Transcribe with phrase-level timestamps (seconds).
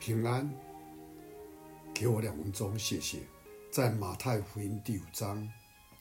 [0.00, 0.50] 平安，
[1.92, 3.18] 给我两分钟，谢谢。
[3.70, 5.46] 在马太福音第五章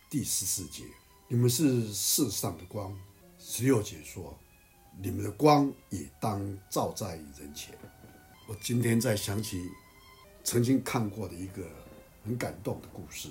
[0.10, 0.86] 第十四节，
[1.28, 2.98] 你们是世上的光。
[3.38, 4.34] 十六节说，
[5.02, 7.78] 你们的光也当照在人前。
[8.48, 9.70] 我今天在想起
[10.46, 11.68] 曾经看过的一个
[12.24, 13.28] 很感动的故事。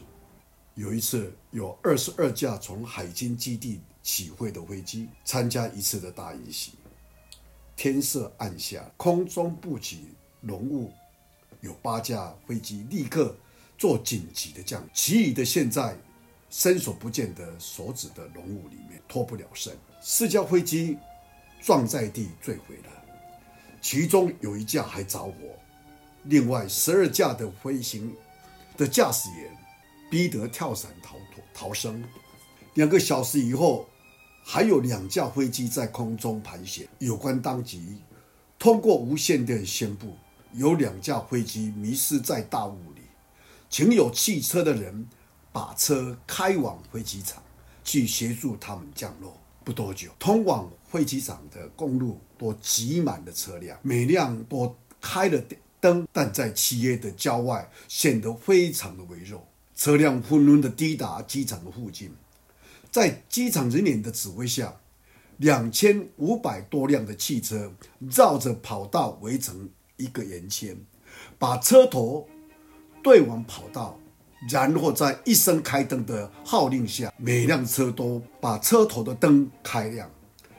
[0.75, 6.73] 有一次，有二十二架从海军基地起飞的飞机参加一次的大演习。
[7.75, 10.09] 天色暗下，空中布起。
[10.41, 10.92] 浓雾，
[11.60, 13.37] 有八架飞机立刻
[13.77, 15.97] 做紧急的降落，其余的现在
[16.51, 19.77] 伸手不见得手指的浓雾里面脱不了身。
[20.01, 20.97] 四架飞机
[21.61, 22.92] 撞在地坠毁了，
[23.80, 25.34] 其中有一架还着火，
[26.24, 28.14] 另外十二架的飞行
[28.77, 29.50] 的驾驶员
[30.11, 32.02] 逼得跳伞逃脱逃生。
[32.75, 33.89] 两个小时以后，
[34.45, 36.89] 还有两架飞机在空中盘旋。
[37.00, 37.97] 有关当局
[38.56, 40.16] 通过无线电宣布。
[40.52, 43.03] 有两架飞机迷失在大雾里，
[43.69, 45.06] 请有汽车的人
[45.53, 47.42] 把车开往飞机场
[47.84, 49.37] 去协助他们降落。
[49.64, 55.42] 不多久，通往飞机场的公路都挤满了车辆，每辆都开了
[55.78, 59.47] 灯，但在漆黑的郊外显得非常的微弱。
[59.77, 62.11] 车辆纷纷的抵达机场的附近，
[62.91, 64.75] 在机场人员的指挥下，
[65.37, 67.70] 两千五百多辆的汽车
[68.11, 69.69] 绕着跑道围成。
[69.98, 70.74] 一个圆圈，
[71.38, 72.27] 把车头
[73.02, 73.98] 对往跑道，
[74.48, 80.10] 然后在一声开灯的号令下，每辆车都把车头的灯开亮。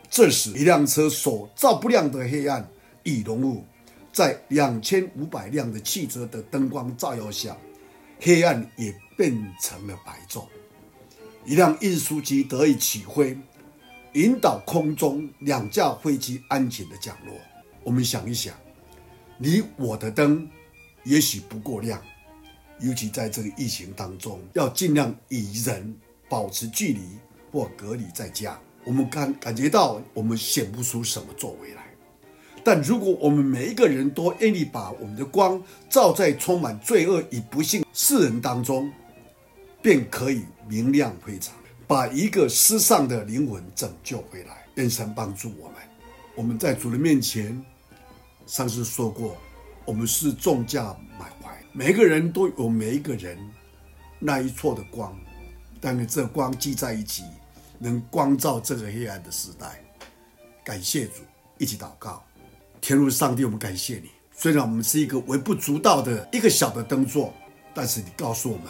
[0.09, 2.69] 这时，一辆车所照不亮的黑暗
[3.03, 3.63] 已融入，
[4.11, 7.55] 在两千五百辆的汽车的灯光照耀下，
[8.19, 10.45] 黑暗也变成了白昼。
[11.45, 13.37] 一辆运输机得以起飞，
[14.13, 17.33] 引导空中两架飞机安全的降落。
[17.83, 18.53] 我们想一想。
[19.41, 20.45] 你我的灯
[21.05, 22.01] 也许不够亮，
[22.81, 25.95] 尤其在这个疫情当中，要尽量与人
[26.27, 26.99] 保持距离
[27.49, 28.59] 或隔离在家。
[28.83, 31.85] 我们感感觉到我们显不出什么作为来，
[32.65, 38.91] 但如果我们每一个人都愿意把我们的光照在充满罪恶与不幸世人当中，
[39.81, 41.55] 便可以明亮非常，
[41.87, 44.65] 把一个失丧的灵魂拯救回来。
[44.75, 45.75] 愿神帮助我们，
[46.35, 47.63] 我们在主的面前。
[48.49, 49.37] 上次说过，
[49.85, 53.37] 我们是重价买回，每个人都有每一个人
[54.17, 55.15] 那一撮的光，
[55.79, 57.23] 但是这光聚在一起，
[57.77, 59.79] 能光照这个黑暗的时代。
[60.63, 61.21] 感谢主，
[61.59, 62.23] 一起祷告，
[62.81, 64.09] 天父上帝，我们感谢你。
[64.33, 67.31] 虽然我们是一个微不足道的一个小的灯座，
[67.71, 68.65] 但是你告诉我们，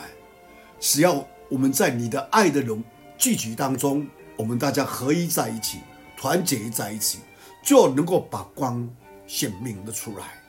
[0.81, 2.83] 只要我们在你的爱的荣
[3.17, 5.79] 聚集当中，我们大家合一在一起，
[6.17, 7.19] 团结在一起，
[7.63, 8.85] 就能够把光。
[9.29, 10.41] 显明的出来，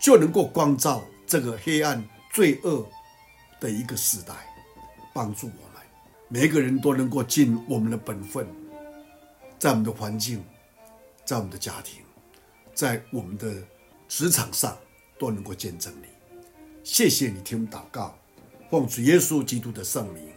[0.00, 2.88] 就能够光照这个黑暗罪恶
[3.58, 4.32] 的一个时代，
[5.12, 5.84] 帮助我们
[6.28, 8.46] 每个人都能够尽我们的本分，
[9.58, 10.44] 在我们的环境，
[11.24, 12.02] 在我们的家庭，
[12.74, 13.52] 在我们的
[14.06, 14.78] 职场上
[15.18, 16.06] 都能够见证你。
[16.84, 18.16] 谢谢你听我们祷告，
[18.70, 20.28] 奉主耶稣基督的圣名，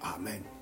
[0.00, 0.57] 阿门。